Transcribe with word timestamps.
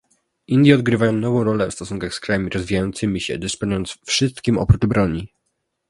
Indie 0.47 0.75
odgrywają 0.75 1.11
nową 1.11 1.43
rolę 1.43 1.67
w 1.67 1.73
stosunkach 1.73 2.13
z 2.13 2.19
krajami 2.19 2.49
rozwijającymi 2.49 3.21
się, 3.21 3.37
dysponując 3.37 3.97
"wszystkim 4.05 4.57
oprócz 4.57 4.81
broni" 4.81 5.33